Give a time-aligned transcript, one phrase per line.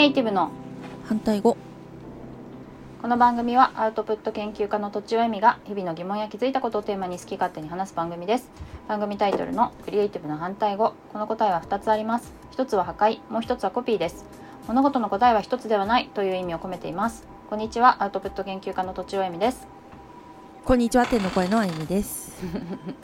[0.00, 0.50] エイティブの
[1.04, 1.58] 反対語。
[3.02, 8.50] この番組はアウトプット研究家のとちおえみが日々の疑問や気づいたことをテーマに好き勝手に話す番組です。
[8.88, 10.94] 番組タイトルのクリエイティブの反対語。
[11.12, 12.32] この答えは2つあります。
[12.50, 13.20] 一つは破壊。
[13.28, 14.24] もう一つはコピーです。
[14.68, 16.08] 物事の答えは一つではない。
[16.08, 17.26] という意味を込めています。
[17.50, 19.68] こんにちはアウトプット研究家のとちおえみです。
[20.64, 22.42] こんにちは天の声のあゆみです。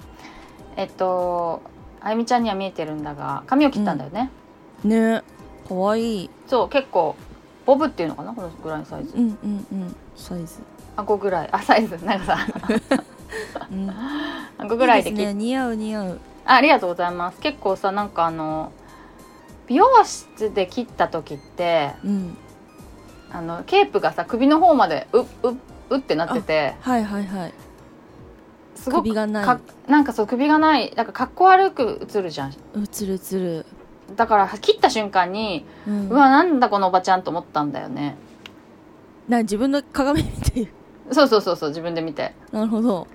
[0.76, 1.60] えっと
[2.00, 4.30] あゆみちゃんには見えてるんだが髪を切ったんだよね、
[4.82, 5.22] ね
[5.66, 6.24] かわい。
[6.24, 7.16] いそう結構
[7.64, 8.32] ボブっていうのかな？
[8.32, 9.96] このぐらいのサイズ、うんうんうん。
[10.16, 10.60] サイズ。
[10.96, 11.48] あ5ぐらい。
[11.52, 11.96] あサイズ。
[12.04, 12.38] なんかさ。
[13.70, 13.90] うん。
[13.90, 15.34] あ5ぐらいでいいですね。
[15.34, 16.20] 似合う似合う。
[16.44, 17.40] あありがとうございます。
[17.40, 18.72] 結構さなんかあの
[19.66, 22.36] 美容室で切った時ってうん。
[23.32, 25.24] あのケープがさ首の方までうう
[25.90, 26.76] うってなってて。
[26.80, 27.54] はいはいはい。
[28.76, 29.44] すごく首がない。
[29.44, 30.92] かなんかそう首がない。
[30.94, 32.54] なんかかっこ悪く映るじゃん。
[32.74, 33.66] うつるうつる
[34.14, 36.08] だから切った瞬間に、うん。
[36.08, 38.16] うわなんだこのおばちゃんと思ったんだよね。
[39.28, 40.68] な自分の鏡見て。
[41.10, 42.32] そうそうそうそう自分で見て。
[42.52, 43.06] なるほど。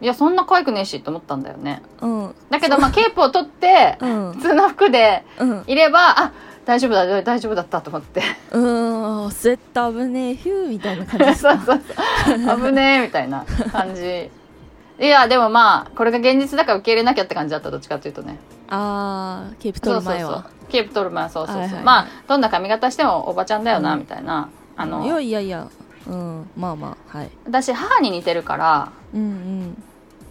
[0.00, 1.82] いやそんな可愛くねえしと思ったんだよね。
[2.00, 2.34] うん。
[2.50, 4.32] だけどまあケープを取ってうん。
[4.32, 5.64] 普通の服でうん。
[5.66, 6.32] いればあ
[6.64, 8.22] 大丈夫だ大丈夫だったと思って。
[8.52, 8.58] う
[9.26, 11.34] んスウェット危ねえヒューみたいな感じ。
[11.38, 11.80] そうそう
[12.26, 12.66] そう。
[12.66, 14.30] 危ねえみたいな感じ。
[15.00, 20.30] いやでもまあこれが現実だから受け入れなきゃって感じだったどっちかというとねあーケープ取る前は。
[20.30, 20.70] そうそうそう。
[20.70, 21.76] ケープ取る前はそうそうそう、はいはい。
[21.76, 24.00] はいまあどんな髪型してもおばちゃんだよな、うん。
[24.00, 24.50] みたいな。
[24.76, 25.68] あのいやいやいや。
[26.06, 26.50] うん。
[26.56, 27.30] まあまあはい。
[27.44, 29.82] 私母に似てるからうんうん。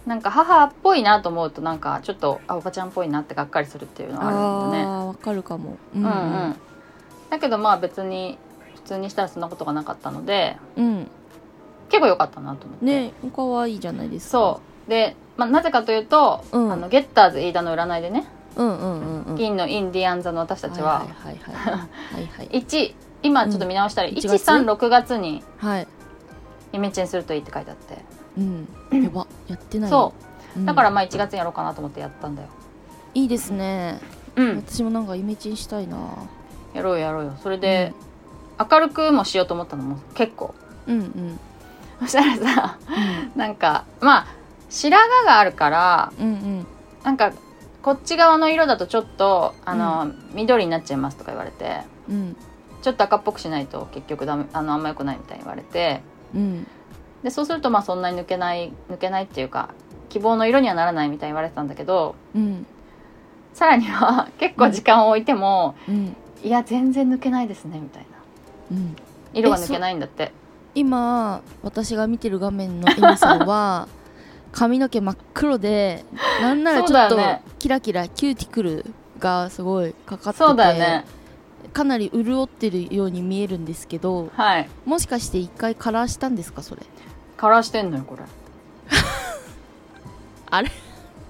[0.06, 4.36] なんか母っぽいなと思うとなんかちょっとあおばちゃんっぽいなってがっかりするっていうのはある
[4.68, 4.84] んだね。
[4.84, 5.76] あーわかるかも。
[5.94, 6.56] ううんうん。
[7.30, 8.38] だけどまあ別に
[8.76, 11.10] 普通にしたらそんなことがなかったのでうん。
[11.90, 12.84] 結構良かったなと思って。
[12.84, 14.30] ねおかわいいじゃないですか。
[14.30, 14.90] そう。
[14.90, 16.72] で、まあ、なぜかというと、うん。
[16.72, 19.36] あのゲッターズ飯田の占いでねうんうんうんうん。
[19.36, 21.88] 銀のインディアンザの私たちははいはいはいは
[22.20, 24.14] いはい 1今ちょっと見直したら、うん。
[24.14, 25.88] 1月136月にはい。
[26.72, 28.04] イメチェンするといいって書いてあって、
[28.36, 29.02] うん。
[29.02, 29.26] やば。
[29.46, 29.90] やってない。
[29.90, 30.12] そ
[30.56, 30.58] う。
[30.58, 30.66] うん。
[30.66, 32.48] だからまあ1月にやろうかなと思ってやったんだよ。
[33.14, 34.00] いいですね。
[34.36, 34.56] うん。
[34.56, 35.96] 私もなんかイメチェンしたいな。
[36.74, 37.32] やろうよやろうよ。
[37.42, 37.94] それで、
[38.70, 40.54] 明るくもしようと思ったのも結構。
[40.88, 41.40] うんうん。
[42.00, 42.78] そしたらさ
[43.34, 43.40] うん。
[43.40, 44.26] なんかまあ
[44.70, 46.66] 白髪があるからうんうん。
[47.02, 47.32] なんか
[47.82, 52.36] こっち側の色だとちょっとあの、緑になっちゃいますとか言われてうん。
[52.82, 56.00] ちょっと赤っぽくしないと結局ダメあのあんま良くないみたいに言われて
[56.34, 56.66] うん。
[57.22, 59.70] でそうするとまあそんなに抜けない抜けないっていうか
[60.08, 62.66] 希望の色にはならないみたいに言われてたんだけどうん。
[63.54, 66.16] さらには 結構時間を置いても、うん。
[66.42, 68.06] いや全然抜けないですねみたい
[68.70, 68.76] な。
[68.76, 68.96] うん。
[69.34, 70.32] 色が抜けないんだって。
[70.74, 73.88] 今私が見てる画面のエミさんは
[74.52, 76.04] 髪の毛真っ黒で
[76.40, 77.18] なんならちょっと
[77.58, 78.84] キラキラキューティクル
[79.18, 81.04] がすごいかかっててそうだよね。
[81.72, 84.68] かなり潤ってるように見えるんですけどはい。
[84.86, 86.82] もしかして一回カラーしたんですかそれ？
[87.36, 88.22] カラーしてんのよこれ。
[90.50, 90.70] あれ？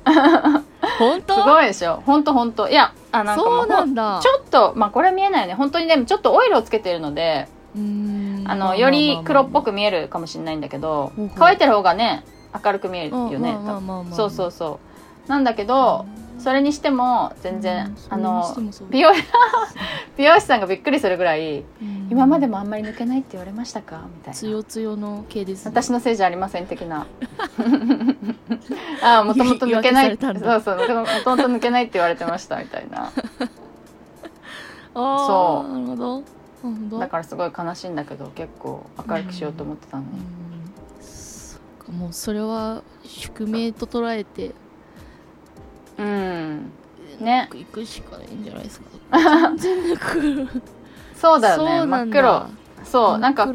[0.99, 1.35] 本当？
[1.35, 2.03] すごいでしょ。
[2.07, 4.21] ほんとほんといやあなんかもそうなんだ。
[4.23, 5.55] ちょっとまあこれ見えないよね。
[5.55, 12.25] 本当にでもちょっとオイルをつけてるのであのより黒っぽまく見えるかもしれないんだけど乾いてる方がね
[12.65, 13.57] 明るく見えるよね
[14.13, 14.81] そうそうそ
[15.27, 15.31] う。
[15.31, 16.07] なんだけど
[16.39, 18.45] それにしても全然あの
[18.91, 19.17] 美容容
[20.17, 21.65] 美容師さんがびっくりするぐらい
[22.11, 24.03] 今までもあんまり抜けないって言われましたか？
[24.17, 24.35] みたいな。
[24.35, 25.73] つよつよの系ですね。
[25.75, 27.07] 私のせいじゃありません的な。
[29.03, 30.17] ああもともと抜けない。
[30.19, 31.05] そうそうもとも
[31.37, 33.07] と抜けないって言われてましたみたいな。
[33.07, 33.11] あ
[34.95, 36.99] そーなるほど。
[36.99, 40.38] だからすごい悲しいんだけど結構明るくしようと思ってたのに、うんそっ
[41.89, 44.53] かもうそれは宿命と捉えて
[45.99, 46.71] うん。
[47.21, 47.49] ね。
[47.53, 48.87] 行くしかないんじゃないですか。
[49.57, 50.47] 全然黒
[51.17, 51.87] そうだよね。
[51.87, 52.17] 真っそうなんだ。
[52.17, 52.85] 黒。
[52.85, 53.19] そう。
[53.19, 53.47] なんか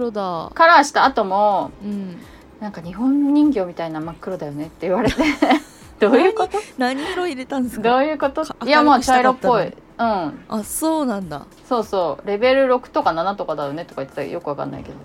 [0.54, 2.18] カラーした後もうん。
[2.60, 5.16] なんか日本人形みたいな真っ黒だよねって言われて。
[6.00, 6.58] どういうこと？
[6.78, 7.02] 何？
[7.14, 8.44] 色入れたんですどかういうこと？
[8.44, 9.68] かいやもう茶色っぽい。
[9.68, 9.74] うん。
[9.98, 11.46] あそうなんだ。
[11.70, 12.28] そうそう。
[12.28, 14.22] レベル6とか7とかだよねとか言ってた。
[14.22, 14.96] らよくわかんないけど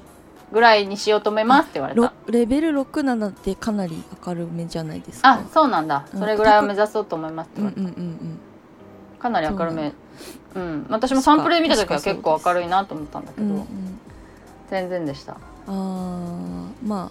[0.52, 5.30] ぐらいにしようと思いますって言われろたレベル67ってかなり明るめじゃないですか。
[5.30, 6.06] あそうなんだ。
[6.16, 8.06] それぐらいを目指そうと思いますってうん言われた、うん。
[8.06, 8.38] うんうん
[9.18, 9.92] かなり明るめ。
[10.54, 13.50] うん私もサンプルで見た時は結構明るいなと思ったんだけど、う。
[13.50, 13.66] んうん
[14.70, 15.36] 全然でした。
[15.66, 17.10] あーま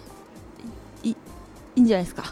[1.02, 1.16] いいい
[1.76, 2.24] いんじゃないですか。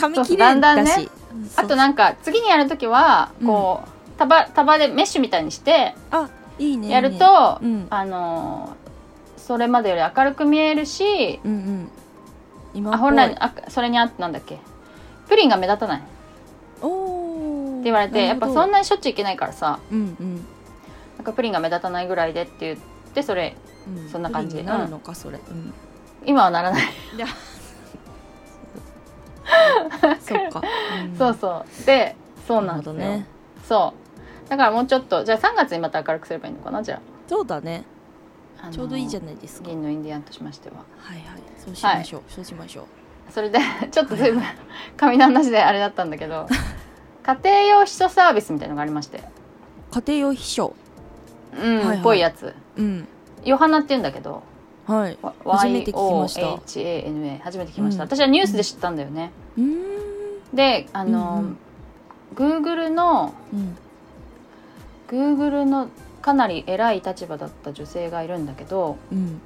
[0.00, 1.08] 髪綺麗だんだんね。
[1.56, 7.86] あとなんか次にやる時はこう、束束でメッシュみたいにしてあいいねやると、いいねうん。
[7.90, 8.88] あのー
[9.38, 11.90] それまでより明るく見えるしうんうん。
[12.74, 14.58] 今あ本来あそれにあってなんだっけ？
[15.28, 16.00] プリンが目立たない。
[16.00, 16.08] って
[17.84, 19.78] 言われてやっぱそんななにしょっちゅういけないからさ。
[19.90, 20.36] うんうん。
[21.16, 22.78] なんかプリンが目立たないぐらいでって言っ
[23.14, 23.56] てそれ
[23.86, 24.08] うん。
[24.10, 24.62] そんな感じ。
[24.62, 25.72] なるのかそれ、うん、
[26.26, 26.82] 今はならない、
[30.20, 30.60] そっか、
[31.04, 31.16] うん。
[31.16, 31.86] そうそう。
[31.86, 32.14] で
[32.46, 33.26] そうなんでね。
[33.66, 34.07] そう
[34.48, 37.84] だからもうちょっとじゃあ3月にまた明るくすればいいのかなじゃそうだね。
[38.72, 39.68] ちょうどいいじゃないですか。
[39.68, 40.76] 銀のインディアンとしましては。
[40.98, 41.42] はいはい。
[41.58, 43.32] そうしましょう、そうしましょう。
[43.32, 43.58] それで
[43.92, 44.42] ちょっと随分
[44.96, 46.46] 紙の話であれだったんだけど
[47.22, 49.22] 家庭用秘書サービスみたいのがありまして。
[49.92, 50.74] 家庭用秘書。
[51.54, 52.02] うん、はいはい。
[52.02, 52.54] ぽいやつ。
[52.76, 53.06] うん。
[53.44, 54.42] ヨハナって言うんだけど
[54.86, 55.18] はい。
[55.22, 56.40] わ初めて聞きました。
[56.40, 58.08] YOHANA 初めて聞きました、うん。
[58.08, 60.56] 私はニュースで知ったんだよね、うーん。
[60.56, 61.44] であの、
[62.34, 63.76] Google のうん
[65.08, 65.88] Google の
[66.22, 69.40] かなり偉い立場だった女性がいるんだけど、うん。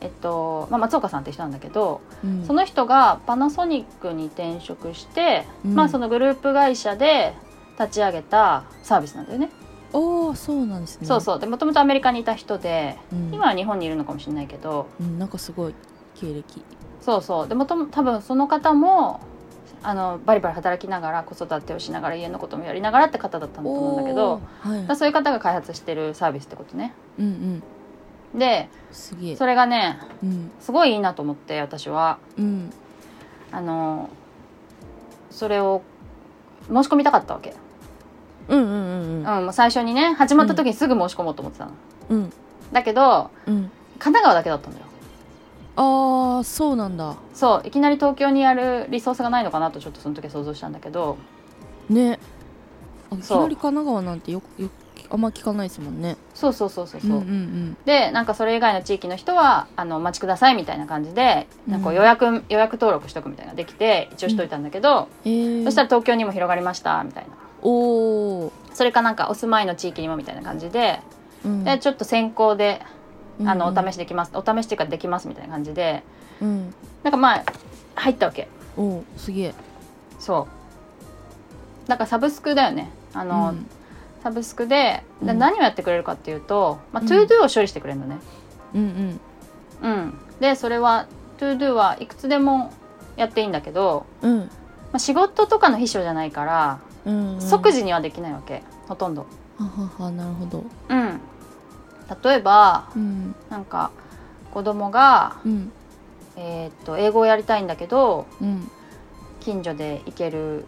[0.00, 2.44] えっとまあ、松岡さんって人なんだけど、うん。
[2.44, 5.74] その人がパナソニックに転職して、うん。
[5.74, 7.34] まあ、そのグループ会社で
[7.78, 9.50] 立ち上げたサービスなんだよね。
[9.92, 11.06] おおそうなんですね。
[11.06, 11.38] そうそう。
[11.38, 13.34] でもともとアメリカにいた人で、うん。
[13.34, 14.88] 今は日本にいるのかもしれないけど。
[15.00, 15.74] うん、なんかすごい
[16.14, 16.62] 経歴。
[17.00, 17.48] そうそう。
[17.48, 19.20] でもとも多分その方も
[19.84, 24.96] あのバリバリ働きながら子育てをしながら家のこともやりながらって方だったと思うんだけどはい。
[24.96, 26.94] そういう方が開発してるサービスってことね。
[27.18, 27.62] うん
[28.34, 28.38] うん。
[28.38, 28.68] で
[29.36, 30.50] それがねうん。
[30.60, 32.18] すごいいいなと思って私は。
[32.38, 32.72] うん。
[33.50, 34.08] あの
[35.30, 35.82] それを
[36.68, 37.54] 申し込みたかったわけ、
[38.48, 41.72] うんうんうんうん、もう最初にね始まった時にすぐ申し込もうと思ってたの、
[42.10, 42.32] うん。
[42.72, 43.70] だけどうん。
[43.98, 44.86] 神奈川だけだったんだよ
[45.76, 47.16] ああそうなんだ。
[47.32, 51.16] そういきなり東京にやるリソースがないのかなとちょっとその時は想像したんだけど。
[51.88, 52.18] ね。
[53.10, 53.42] あいきそう。
[53.42, 54.72] なり神奈川なんてよくよく
[55.10, 56.16] あんま聞かないですもんね。
[56.34, 67.30] そうそうそうそうそう、うんうんでなんかそれ以外の地域の人はあのお待ちくださいみたいな感じでなんか予約、予約登録しとくみたいなのができて一応しといたんだけど、えー、そしたら東京にも広がりましたみたいな。
[67.62, 71.00] おお、それかなんかお住まいの地域にもみたいな感じで
[71.44, 72.80] うん、でちょっと先行で
[73.40, 73.76] あの、うん。
[73.76, 74.32] うんお試しできます。
[74.34, 76.02] お試しっていうかできますみたいな感じで。
[76.40, 76.74] うん。
[77.02, 77.44] なんかまあ
[77.94, 78.48] 入ったわけ。
[78.76, 79.54] おおすげえ。
[80.18, 80.48] そ
[81.86, 81.88] う。
[81.88, 82.90] だからサブスクだよね。
[83.14, 83.66] あの、うん。
[84.22, 85.38] サブスクででうん。
[85.38, 87.08] 何をやってくれるかっていうと、まあ、うん。
[87.08, 88.18] ToDo を処理してくれるのね。
[88.74, 89.20] うん
[89.82, 90.14] うん。
[90.40, 91.06] でそれは
[91.38, 92.72] ToDo はいくつでも
[93.16, 94.38] やっていいんだけど、うんうん。
[94.40, 94.46] ま
[94.94, 97.40] あ、仕事とかの秘書じゃないから、うんうん。
[97.40, 98.62] 即時にはできないわけ。
[98.88, 99.26] ほとんど。
[99.58, 100.64] はははなるほど。
[100.88, 101.20] うん
[102.22, 103.34] 例えばうん。
[103.50, 103.90] なんか
[104.52, 105.72] 子供がうん。
[106.36, 108.70] えーっと英語をやりたいんだけどうん。
[109.40, 110.64] 近所で行ける、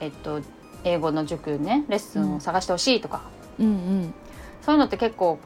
[0.00, 0.40] えっと、
[0.82, 3.22] 英語の塾ねレッスンを探してほしいとか、
[3.58, 4.12] うん。
[4.62, 5.38] そういうのって結構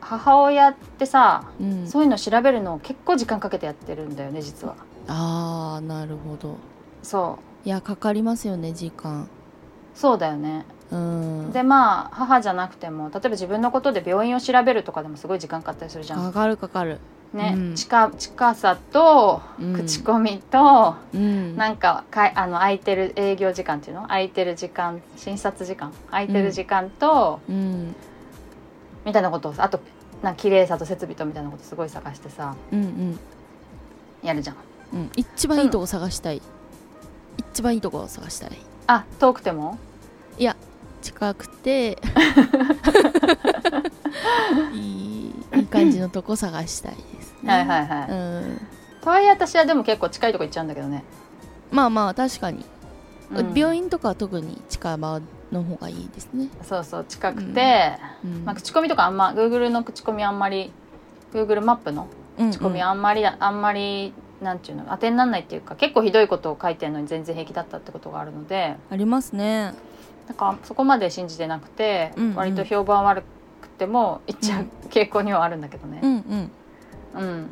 [0.00, 1.72] 母親ってさ、うん。
[1.72, 4.74] うんそういうの調べるのを結構時間かけてやってるんだよね実は。
[5.08, 6.56] ああなるほど。
[7.02, 9.24] そいやかかりますよね時間。
[9.24, 9.28] う
[9.94, 10.50] そうだよね。
[10.50, 10.81] うん
[11.52, 16.22] でまあ母じゃなくても例えば自分のことで病院を調べるとかでもすごい時間かかったりするじゃん。
[16.22, 16.98] かかるかかる。
[17.32, 17.74] ね、うん。
[17.74, 19.72] 近近さとうん。
[19.74, 21.56] 口コミと、うん。
[21.56, 24.02] なんかかいあの空いてる営業時間っていうの？
[24.02, 25.94] 空いてる時間診察時間？
[26.10, 27.94] 空いてる時間と、うん。
[29.06, 29.80] みたいなことをさあと
[30.22, 33.18] な綺麗さと設備とみたいなことすごい探してさうんうん。
[34.22, 34.56] やるじゃん。
[34.92, 35.10] うん。
[35.16, 36.42] 一番いいとこ探したい。
[37.38, 38.58] 一番いいとこ探したい。
[38.88, 39.78] あ遠くても？
[40.36, 40.56] いや
[41.22, 41.98] 近くて
[44.74, 47.52] いいいい感じのとこ探したいですね。
[47.52, 48.60] はいはいはい、うん。
[49.00, 51.04] とはいえ私はでも結構近いとこ行っちゃうんだけどね、
[51.70, 52.64] まあまあ確かに、
[53.30, 53.54] うん。
[53.54, 55.20] 病院とかは特に近場
[55.52, 57.92] の方がいいですね、そうそう近くて、
[58.24, 58.44] うん。
[58.44, 60.72] まあ、口コミとかあんま Google の口コミあんまり
[61.32, 68.74] Google マップの口コミあんまり、あんまりなんていうの当てにならないっていうか結構ひどいことを書いてるのに全然平気だったってことがあるので。
[68.90, 69.72] ありますね
[70.32, 72.34] だからそこまで信じてなくて、うんうん。
[72.36, 73.22] 割と評判悪
[73.60, 76.00] くても行っちゃう傾向にはあるんだけどね。
[76.02, 76.50] うん
[77.14, 77.22] うん。
[77.22, 77.50] うん、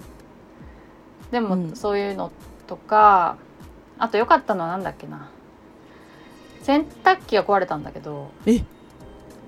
[1.30, 1.76] でも、うん。
[1.76, 2.32] そういうの
[2.66, 3.36] とか
[3.98, 5.28] あと良かったのはなんだっけな。
[6.62, 8.30] 洗濯機が壊れたんだけど。
[8.46, 8.64] え？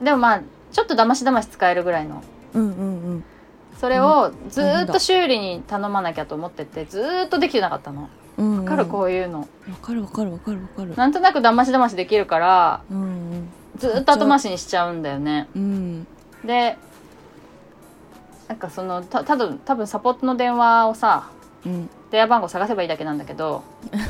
[0.03, 2.23] でもまあちょっとだましだまし使えるぐらいの。
[2.53, 3.25] うんうんうん。
[3.79, 8.11] それをずーっと修理に頼まなきゃと思っててずーっとできてなかったの。
[8.37, 8.87] うんわかる？
[8.87, 9.41] こういうの。
[9.41, 9.47] わ
[9.81, 10.95] かるわかるわかるわかる。
[10.97, 13.22] なんとなくだましだましできるからうんうん
[13.77, 15.49] ずーっと後回しにしちゃうんだよね。
[15.55, 16.07] うん。
[16.45, 16.77] で
[18.49, 21.31] なんかそのた多分多分サポートの電話をさ
[21.65, 21.91] うん。
[22.11, 23.63] 電話番号探せばいいだけなんだけど、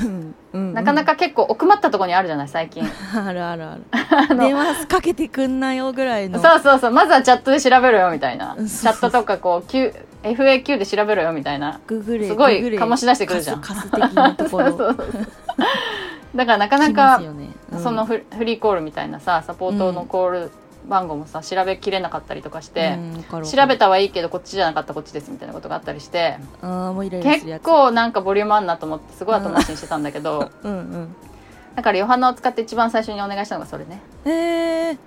[0.03, 0.35] うん。
[0.53, 2.83] うんなかなか結構奥まったところにあるじゃない最近。
[3.15, 4.39] あるあるある。
[4.39, 6.41] 電話かけてくんなよぐらいの。
[6.41, 6.91] そうそうそう。
[6.91, 8.57] まずはチャットで調べろよみたいな。
[8.57, 11.79] チャットとかこう Q FAQ で調べろよみたいな。
[11.87, 13.63] すごいググれ醸し出してくるじゃん。
[13.63, 14.97] そうそうそう。
[16.35, 20.51] だからなかなかねうんそのフフリーコールみたいなさサポートのコール
[20.89, 22.99] 番号もさ調べきれなかったりとかして、
[23.31, 30.73] 調べたはいいけどこっちじゃなかったこっちですみたいなことがあったりして結つ構なんかボリュームあんなと思ってすごい後回しにしてたんだけどうん。
[30.73, 31.17] うん
[31.75, 34.01] だからヨハナを使って一番最初にお願いしたのがそれね。
[34.25, 34.99] えー、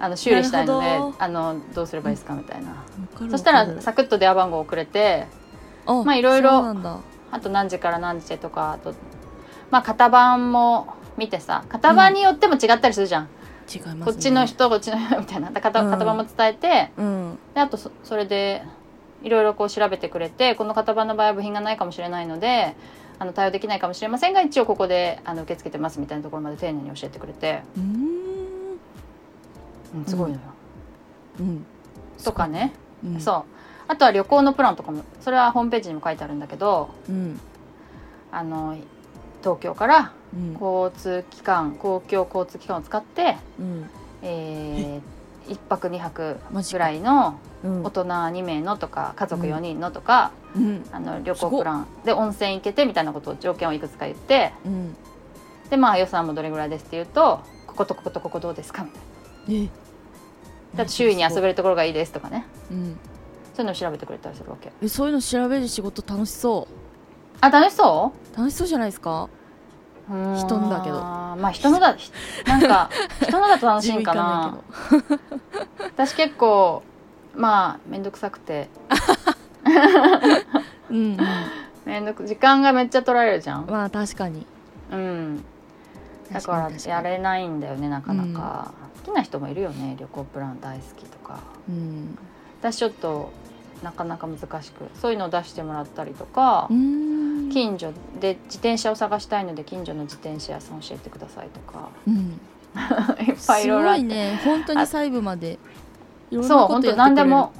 [0.00, 0.86] あの修理したいので
[1.18, 2.82] あのどうすればいいですかみたいな。
[3.30, 5.26] そしたらるサクッと電話番号をくれて
[5.86, 6.74] あまあいろいろ
[7.30, 8.94] あと何時から何時とかあと
[9.70, 13.28] まあ型番も見てさ型番によっても違ったりするじゃん、
[13.72, 14.04] 違いますね。
[14.04, 15.50] こっちの人こっちの人みたいな。
[15.50, 15.90] 型うん。
[15.90, 17.38] 型番も伝えて、うん。
[17.54, 18.62] であとそそれで
[19.22, 22.74] いろいろこう調べてくれてこの型番の場合は部品がないかもしれないので
[23.18, 28.22] あの対応できないかもしれませんが一応ここであの受け付けてますみたいなところまで丁寧に教えてくれて、うーん。
[29.94, 30.40] うん、すごいのよ。
[31.40, 31.66] うん。
[32.24, 32.72] とかね、
[33.04, 33.20] うん。
[33.20, 33.44] そう。
[33.86, 37.38] あとは旅行のプランとかもそれはホームページにも書いてあるんだけどうん。
[38.30, 38.76] あの
[39.42, 40.52] 東京からうん。
[40.54, 43.90] 交通機関公共交通機関を使って、うん。
[44.22, 47.84] えー、1泊2泊ぐらいのうん。
[47.84, 50.84] 大人2名のとか家族4人のとか、うん。
[50.90, 51.86] あの旅行プラン。
[52.04, 54.96] で温泉行けてみたいなことを条件をいくつか言ってうん。
[55.70, 59.66] でまあ予算もどれぐらいですって言うとこことこことここどうですかみたいな。
[59.66, 59.68] え。
[60.76, 62.46] だって周囲に遊べるところがいいですとかね。
[62.70, 62.98] うん。
[63.54, 64.72] そういうのを調べてくれたりするわけ。
[64.82, 66.66] えそういうの調べる仕事楽しそ
[67.42, 68.36] あ楽しそう？
[68.38, 69.28] 楽しそうじゃないですか？
[70.08, 71.00] 人のだけど。
[71.00, 72.10] まあ人のだひ
[72.46, 72.88] なんか
[73.22, 74.58] 人のだと楽しいんかな。
[75.96, 76.82] 私結構
[77.34, 78.68] まあ面倒くさくて。
[80.90, 81.18] うんうん。
[81.84, 83.66] めんどく時間がめっちゃ取られるじゃん。
[83.66, 84.46] まあ確かに。
[84.92, 85.44] うん。
[86.30, 88.72] だ確からやれないんだよねなかなか、
[89.04, 91.40] 好きな人もいるよね旅行プラン大好きとか。
[91.68, 92.16] うん。
[92.60, 93.30] 私ちょっと
[93.82, 96.68] なかなか難しくそういうのを出してもらったりとか。
[96.70, 97.21] う、ん
[97.52, 101.90] 近所で自転車を探したいので近所の自転車屋さん教えてくださいとか。
[102.06, 102.40] うん。
[103.28, 104.00] いっぱいいろいろあって。
[104.02, 104.40] すごいね。
[104.44, 105.58] 本当に細部まで
[106.30, 106.96] いろんなそう本当ことやってくれる。
[106.96, 107.52] 何でも。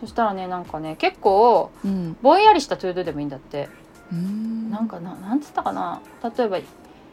[0.00, 2.16] そしたらねなんかね結構うん。
[2.20, 3.68] ぼんやりした to do でもいいんだって。
[4.12, 4.70] うん。
[4.70, 6.00] なんかななんつったかな。
[6.36, 6.58] 例えば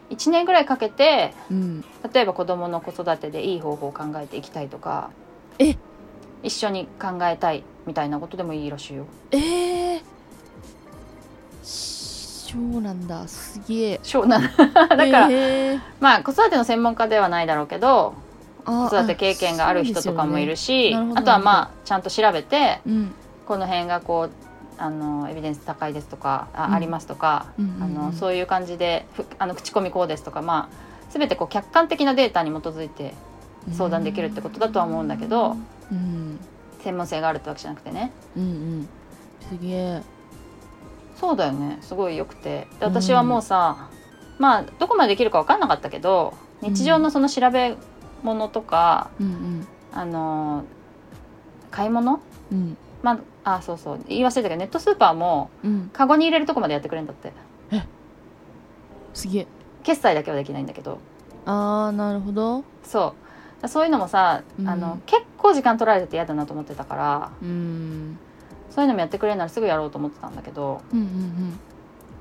[0.09, 1.83] 1年ぐらいかけてうん。
[2.13, 5.11] 例えば子供の子育てでいい方法を考えていきたいとか。
[5.59, 5.75] え？
[6.41, 9.05] 一緒に考えたいみたいなことでもいいらしいよ。
[9.31, 9.78] ええ
[12.51, 13.27] そうなんだ。
[13.27, 13.99] すげえ。
[14.01, 14.49] しょうなだ。
[14.89, 15.75] から、え。
[15.75, 18.13] ーまあ子育ての専門家ではないだろうけど
[18.65, 23.13] あ子育て経験がある人とかもいるし、ねあとはまあちゃんと調べてうん。
[23.47, 24.31] この辺がこう
[24.77, 26.73] あのエビデンス高いですとかあ,、うん。
[26.73, 27.83] ありますとか、うんうんうん。
[27.83, 30.75] あのそういう感じでふあの口コミこうですとかまあ
[31.11, 33.13] 全てこう客観的なデータに基づいて
[33.71, 35.57] 相談できるってことだとは思うんだけど
[35.91, 36.39] うん。
[36.83, 38.11] 専門性があるってわけじゃなくてね。
[38.35, 38.89] うんうん。
[39.49, 40.01] すげえ
[41.19, 41.77] そうだよね。
[41.81, 42.67] すごいよくて。
[42.79, 43.89] で私はもうさ、
[44.37, 47.75] まあどこまでできるか分かんなかったけど日常のその調べ
[48.23, 50.63] 物とか、うんあの
[51.71, 52.21] 買い物？
[52.51, 52.57] うん。
[52.57, 53.99] うんまああそうそう。
[54.07, 55.89] 言い忘れたけどネットスーパーもうん。
[55.93, 57.31] カゴに入れるとこまでやってくれるんだって。
[59.13, 59.47] すげえ。
[59.83, 60.99] 決済だけはできないんだけど。
[61.45, 62.63] ああなるほど。
[62.83, 63.15] そ
[63.63, 63.67] う。
[63.67, 64.67] そういうのもさ、うん。
[64.69, 67.31] あの結構時間取られてて嫌だなと思ってたから。
[67.41, 68.19] うん
[68.69, 71.59] そういうのもやってくれるならすぐやろうと思ってたんだけどうんうんうん。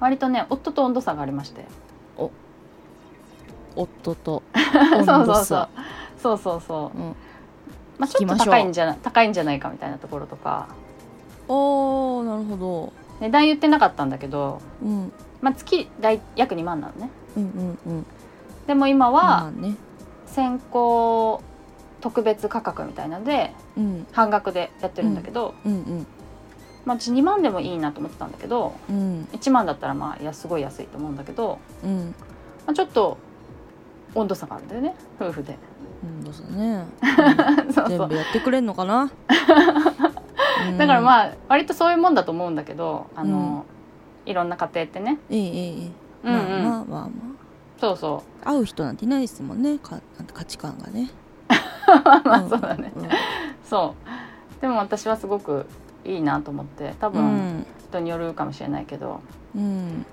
[0.00, 1.64] 割とね夫と温度差がありまして。
[3.76, 4.42] 夫と
[5.06, 5.68] そう温そうそう。
[6.20, 6.98] そうそうそう。
[6.98, 7.16] うん。
[7.98, 10.68] まあ、ちょっと高いんじゃない高いんじゃないかみたいなところとか。
[11.46, 12.92] おーなるほど。
[13.20, 15.12] 値段言ってなかったんだけど、うん。
[15.40, 17.10] まあ、月大約2万なのね。
[17.36, 18.06] うんうんうん。
[18.66, 19.50] でも今まは
[20.26, 21.42] 先行
[22.00, 24.06] 特別価格みたいなのでうん。
[24.12, 26.06] 半額でやってるんだけど、うんうん
[26.88, 29.28] まあ、私2万でもいいなと思ってたんだけどうん。
[29.32, 32.14] 1万だったらまあいやすごい安いと思うんだけど、うん。
[32.66, 33.18] まあ、ちょっと
[34.14, 35.58] 温度差があるんだよね夫婦で。
[36.02, 39.10] うん そうそう全部やってくれんのかな？
[40.78, 43.66] だからあまあ割とそういうもんだと思うんだけどあの、
[44.24, 45.18] いろんな家庭ってね。
[45.28, 45.90] ええええええ
[46.24, 46.64] うんうん。
[46.64, 47.10] まあまあまあま
[47.80, 51.10] そうそあ会う人なんていないですもんねかなんて価値観がね。
[51.48, 51.52] う
[52.28, 52.48] まあん。
[52.48, 53.08] そうだね、うん。
[53.64, 53.94] そ
[54.58, 54.60] う。
[54.60, 55.66] でも私はすごく
[56.08, 57.24] いいなと思って多う分
[57.60, 57.66] ん。
[57.88, 59.20] 人によるかもしれないけど、
[59.56, 60.04] うん。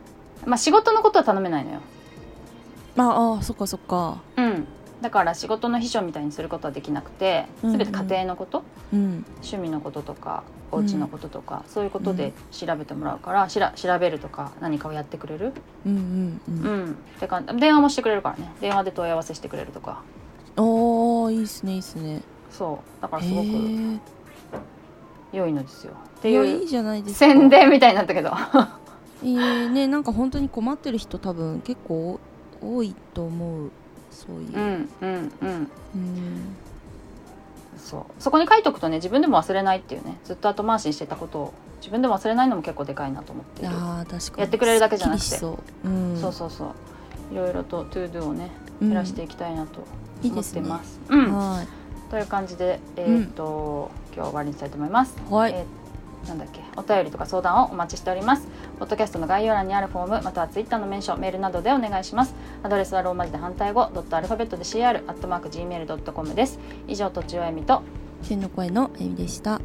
[0.45, 1.79] まあ仕事のことは頼めないのよ。
[2.97, 4.21] ああそっかそっか。
[4.37, 4.65] うん。
[5.01, 7.77] だから仕事の秘書みたいにすることはできなくてうんうん。
[7.77, 9.25] 全て家庭のこと、うん。
[9.35, 15.51] 趣味のこととかお家のこととか、そういうことで調べてもらうからしら調べるとか何かをやってくれる？
[15.85, 16.85] うんうんううん。
[16.89, 18.51] んってか電話もしてくれるからね。
[18.61, 20.01] 電話で問い合わせしてくれるとか。
[20.57, 22.21] おーいいっすねいいっすね。
[22.49, 23.01] そう。
[23.01, 23.99] だからへすごくえ
[25.35, 25.93] 良いのですよ。
[26.17, 27.19] っていういやいいじゃないですか。
[27.19, 28.31] 宣伝みたいになったけど。
[29.23, 32.19] えー、ねなんか本当に困ってる人多分結構
[32.61, 33.71] 多いと思う。
[34.11, 34.57] そういう。
[34.57, 35.69] う、んうんうん。
[35.95, 36.55] うん
[37.77, 38.03] そう。
[38.19, 40.17] そこに書いとくとね自分でも忘れないっていうね。
[40.23, 43.71] ずっと後回しにしてたことを自分でも忘れないのも結構でかいなと思っている。
[43.75, 44.41] あー確かに。
[44.41, 45.25] やってくれるだけじゃなくて。
[45.25, 46.69] すっきりしそう,、うん、そうそうそう。
[47.33, 48.51] いろいろと to do をね
[48.81, 48.89] うん。
[48.89, 49.83] 減らしていきたいなと
[50.23, 50.99] 思ってます。
[51.09, 51.33] うん。
[51.33, 51.67] はい。
[52.09, 55.15] という感じで、えーと今日は終わりにしたいと思います。
[55.29, 55.65] はいえー
[56.27, 56.59] なんだっけ？
[56.75, 58.47] お便りとか相談をお待ちしております。
[58.79, 62.33] ポッドキャストの概要欄にあるフォームまたはツイッターのメンションメールなどでお願いします。
[62.63, 66.57] アドレスはローマ字で反対語ドットアルファベットで CR アットマーク gmail ドットコムです。
[66.87, 67.83] 以上とちおえみと
[68.27, 69.61] 天の声のえみでした